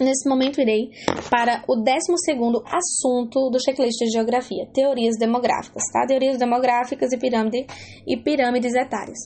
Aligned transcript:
Nesse 0.00 0.28
momento, 0.28 0.60
irei 0.60 0.90
para 1.30 1.64
o 1.68 1.76
12 1.76 1.88
assunto 2.66 3.50
do 3.50 3.58
checklist 3.62 3.98
de 3.98 4.10
geografia: 4.10 4.66
teorias 4.72 5.16
demográficas, 5.18 5.82
tá? 5.92 6.06
Teorias 6.06 6.38
demográficas 6.38 7.12
e, 7.12 7.18
pirâmide, 7.18 7.66
e 8.06 8.16
pirâmides 8.16 8.74
etárias. 8.74 9.18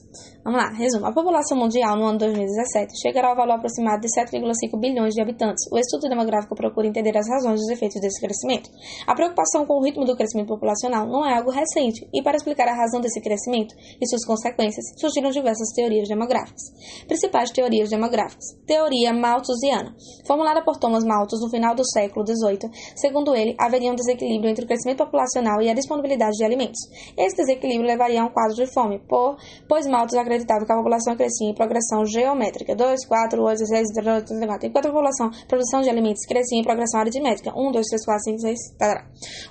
Vamos 0.44 0.60
lá, 0.60 0.70
resumo. 0.70 1.06
A 1.06 1.12
população 1.12 1.56
mundial 1.56 1.96
no 1.96 2.04
ano 2.04 2.18
2017 2.18 3.00
chegará 3.00 3.28
ao 3.28 3.36
valor 3.36 3.54
aproximado 3.54 4.00
de 4.00 4.08
7,5 4.08 4.80
bilhões 4.80 5.14
de 5.14 5.22
habitantes. 5.22 5.64
O 5.70 5.78
estudo 5.78 6.08
demográfico 6.08 6.56
procura 6.56 6.88
entender 6.88 7.16
as 7.16 7.28
razões 7.28 7.60
dos 7.60 7.68
efeitos 7.68 8.00
desse 8.00 8.20
crescimento. 8.20 8.68
A 9.06 9.14
preocupação 9.14 9.64
com 9.64 9.74
o 9.74 9.84
ritmo 9.84 10.04
do 10.04 10.16
crescimento 10.16 10.48
populacional 10.48 11.06
não 11.06 11.24
é 11.24 11.36
algo 11.36 11.50
recente, 11.50 12.08
e 12.12 12.22
para 12.22 12.36
explicar 12.36 12.66
a 12.66 12.74
razão 12.74 13.00
desse 13.00 13.20
crescimento 13.20 13.72
e 14.00 14.08
suas 14.08 14.24
consequências, 14.26 14.84
surgiram 14.98 15.30
diversas 15.30 15.68
teorias 15.74 16.08
demográficas. 16.08 16.62
Principais 17.06 17.50
teorias 17.50 17.88
demográficas: 17.88 18.44
Teoria 18.66 19.12
malthusiana, 19.12 19.94
formulada 20.26 20.61
por 20.62 20.76
Thomas 20.78 21.04
Malthus 21.04 21.40
no 21.40 21.50
final 21.50 21.74
do 21.74 21.84
século 21.84 22.26
XVIII, 22.26 22.70
segundo 22.96 23.34
ele, 23.34 23.54
haveria 23.58 23.90
um 23.90 23.94
desequilíbrio 23.94 24.50
entre 24.50 24.64
o 24.64 24.68
crescimento 24.68 24.98
populacional 24.98 25.60
e 25.60 25.68
a 25.68 25.74
disponibilidade 25.74 26.36
de 26.36 26.44
alimentos. 26.44 26.78
Esse 27.16 27.36
desequilíbrio 27.36 27.86
levaria 27.86 28.22
a 28.22 28.24
um 28.24 28.30
quadro 28.30 28.54
de 28.54 28.66
fome, 28.72 28.98
por, 29.08 29.36
pois 29.68 29.86
Malthus 29.86 30.16
acreditava 30.16 30.64
que 30.64 30.72
a 30.72 30.76
população 30.76 31.16
crescia 31.16 31.48
em 31.48 31.54
progressão 31.54 32.04
geométrica, 32.04 32.74
2, 32.74 33.06
4, 33.06 33.42
8, 33.42 33.66
6, 33.66 33.88
7, 33.94 34.08
8, 34.08 34.34
enquanto 34.66 34.86
a 34.86 34.90
população, 34.90 35.30
produção 35.48 35.80
de 35.80 35.90
alimentos 35.90 36.24
crescia 36.26 36.58
em 36.58 36.62
progressão 36.62 37.00
aritmética, 37.00 37.52
1, 37.56 37.72
2, 37.72 37.86
3, 37.86 38.04
4, 38.04 38.24
5, 38.24 38.38
6, 38.40 38.58
etc. 38.80 39.04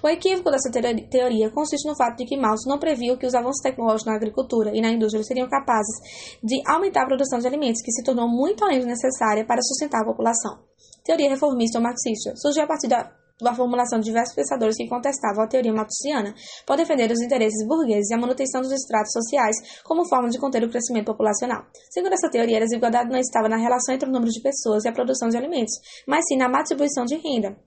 O 0.03 0.07
equívoco 0.07 0.51
dessa 0.51 0.69
teoria 1.09 1.49
consiste 1.49 1.87
no 1.87 1.95
fato 1.95 2.17
de 2.17 2.25
que 2.25 2.37
Malthus 2.37 2.65
não 2.67 2.79
previu 2.79 3.17
que 3.17 3.25
os 3.25 3.33
avanços 3.33 3.61
tecnológicos 3.61 4.05
na 4.05 4.15
agricultura 4.15 4.71
e 4.73 4.81
na 4.81 4.89
indústria 4.89 5.23
seriam 5.23 5.47
capazes 5.47 5.95
de 6.43 6.61
aumentar 6.67 7.03
a 7.03 7.05
produção 7.05 7.39
de 7.39 7.47
alimentos, 7.47 7.81
que 7.81 7.91
se 7.91 8.03
tornou 8.03 8.27
muito 8.27 8.63
além 8.63 8.79
do 8.79 8.85
necessária 8.85 9.45
para 9.45 9.61
sustentar 9.61 10.01
a 10.01 10.05
população. 10.05 10.70
Teoria 11.03 11.29
reformista 11.29 11.79
ou 11.79 11.83
marxista 11.83 12.35
surgiu 12.35 12.63
a 12.63 12.67
partir 12.67 12.87
da, 12.87 13.11
da 13.41 13.53
formulação 13.53 13.99
de 13.99 14.05
diversos 14.05 14.35
pensadores 14.35 14.77
que 14.77 14.87
contestavam 14.87 15.43
a 15.43 15.47
teoria 15.47 15.73
malthusiana 15.73 16.33
por 16.65 16.77
defender 16.77 17.11
os 17.11 17.21
interesses 17.21 17.67
burgueses 17.67 18.11
e 18.11 18.13
a 18.13 18.17
manutenção 18.17 18.61
dos 18.61 18.71
estratos 18.71 19.11
sociais 19.11 19.55
como 19.83 20.07
forma 20.07 20.29
de 20.29 20.39
conter 20.39 20.63
o 20.63 20.69
crescimento 20.69 21.07
populacional. 21.07 21.65
Segundo 21.89 22.13
essa 22.13 22.29
teoria, 22.29 22.57
a 22.57 22.61
desigualdade 22.61 23.09
não 23.09 23.19
estava 23.19 23.49
na 23.49 23.57
relação 23.57 23.95
entre 23.95 24.07
o 24.07 24.11
número 24.11 24.31
de 24.31 24.41
pessoas 24.41 24.85
e 24.85 24.89
a 24.89 24.93
produção 24.93 25.29
de 25.29 25.37
alimentos, 25.37 25.73
mas 26.07 26.23
sim 26.27 26.37
na 26.37 26.47
distribuição 26.61 27.03
de 27.03 27.15
renda. 27.17 27.57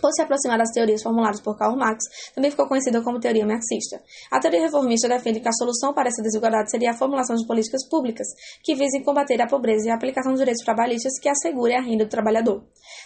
Por 0.00 0.10
se 0.12 0.22
aproximar 0.22 0.58
das 0.58 0.70
teorias 0.70 1.02
formuladas 1.02 1.40
por 1.40 1.56
Karl 1.56 1.76
Marx, 1.76 2.04
também 2.34 2.50
ficou 2.50 2.66
conhecida 2.66 3.02
como 3.02 3.20
teoria 3.20 3.46
marxista. 3.46 4.00
A 4.30 4.40
teoria 4.40 4.62
reformista 4.62 5.08
defende 5.08 5.40
que 5.40 5.48
a 5.48 5.52
solução 5.52 5.92
para 5.92 6.08
essa 6.08 6.22
desigualdade 6.22 6.70
seria 6.70 6.90
a 6.90 6.94
formulação 6.94 7.36
de 7.36 7.46
políticas 7.46 7.86
públicas 7.88 8.26
que 8.62 8.74
visem 8.74 9.02
combater 9.02 9.40
a 9.42 9.46
pobreza 9.46 9.88
e 9.88 9.90
a 9.90 9.94
aplicação 9.94 10.32
de 10.32 10.38
direitos 10.38 10.64
trabalhistas 10.64 11.18
que 11.20 11.28
assegurem 11.28 11.76
a 11.76 11.80
renda 11.80 12.04
do 12.04 12.10
trabalhador. 12.10 12.64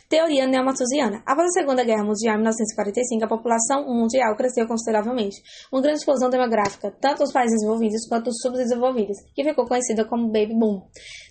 Teoria 0.09 0.47
neomalthusiana. 0.47 1.23
Após 1.27 1.47
a 1.49 1.61
Segunda 1.61 1.83
Guerra 1.83 2.05
Mundial, 2.05 2.35
em 2.35 2.39
1945, 2.39 3.25
a 3.25 3.29
população 3.29 3.87
mundial 3.87 4.37
cresceu 4.37 4.67
consideravelmente. 4.67 5.37
Uma 5.73 5.81
grande 5.81 5.99
explosão 5.99 6.29
demográfica, 6.29 6.95
tanto 7.01 7.21
nos 7.21 7.33
países 7.33 7.55
desenvolvidos 7.55 8.07
quanto 8.09 8.27
nos 8.27 8.41
subdesenvolvidos, 8.41 9.17
que 9.35 9.43
ficou 9.43 9.67
conhecida 9.67 10.05
como 10.05 10.27
Baby 10.27 10.55
Boom. 10.55 10.83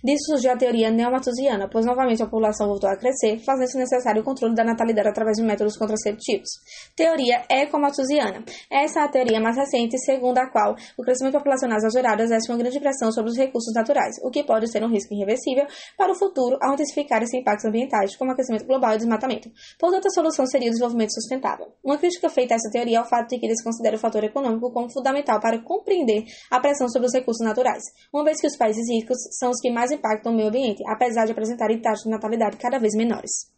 Disso 0.03 0.25
surgiu 0.31 0.51
a 0.51 0.57
teoria 0.57 0.91
neomalthusiana, 0.91 1.69
pois 1.69 1.85
novamente 1.85 2.21
a 2.23 2.25
população 2.25 2.67
voltou 2.67 2.89
a 2.89 2.97
crescer, 2.97 3.39
fazendo-se 3.39 3.77
necessário 3.77 4.21
o 4.21 4.25
controle 4.25 4.55
da 4.55 4.63
natalidade 4.63 5.07
através 5.07 5.37
de 5.37 5.43
métodos 5.53 5.77
contraceptivos. 5.77 6.49
Teoria 6.95 7.45
ecomalthusiana. 7.49 8.43
Essa 8.69 9.01
é 9.01 9.03
a 9.03 9.07
teoria 9.07 9.39
mais 9.39 9.55
recente, 9.55 9.97
segundo 9.99 10.37
a 10.39 10.49
qual 10.49 10.75
o 10.97 11.03
crescimento 11.03 11.37
populacional 11.37 11.77
exagerado 11.77 12.23
exerce 12.23 12.51
uma 12.51 12.57
grande 12.57 12.79
pressão 12.79 13.11
sobre 13.11 13.31
os 13.31 13.37
recursos 13.37 13.73
naturais, 13.73 14.15
o 14.23 14.29
que 14.29 14.43
pode 14.43 14.69
ser 14.71 14.83
um 14.83 14.89
risco 14.89 15.13
irreversível 15.13 15.65
para 15.97 16.11
o 16.11 16.15
futuro 16.15 16.57
ao 16.61 16.73
intensificar 16.73 17.21
esses 17.21 17.33
impactos 17.33 17.65
ambientais, 17.65 18.15
como 18.15 18.31
aquecimento 18.31 18.65
global 18.65 18.93
e 18.93 18.97
desmatamento. 18.97 19.49
Portanto, 19.79 20.07
a 20.07 20.09
solução 20.09 20.45
seria 20.45 20.69
o 20.69 20.71
desenvolvimento 20.71 21.13
sustentável. 21.13 21.67
Uma 21.83 21.97
crítica 21.97 22.29
feita 22.29 22.53
a 22.53 22.57
essa 22.57 22.69
teoria 22.71 22.97
é 22.97 23.01
o 23.01 23.05
fato 23.05 23.29
de 23.29 23.39
que 23.39 23.45
eles 23.45 23.63
consideram 23.63 23.97
o 23.97 23.99
fator 23.99 24.23
econômico 24.23 24.71
como 24.71 24.91
fundamental 24.91 25.39
para 25.39 25.59
compreender 25.59 26.23
a 26.49 26.59
pressão 26.59 26.87
sobre 26.89 27.07
os 27.07 27.13
recursos 27.13 27.45
naturais, 27.45 27.83
uma 28.11 28.23
vez 28.23 28.39
que 28.39 28.47
os 28.47 28.57
países 28.57 28.83
ricos 28.89 29.17
são 29.39 29.51
os 29.51 29.59
que 29.59 29.69
mais 29.69 29.91
impactam 29.91 30.31
o 30.31 30.35
meio 30.35 30.49
ambiente, 30.49 30.83
apesar 30.87 31.25
de 31.25 31.31
apresentarem 31.31 31.81
taxas 31.81 32.03
de 32.03 32.09
natalidade 32.09 32.57
cada 32.57 32.79
vez 32.79 32.93
menores. 32.95 33.53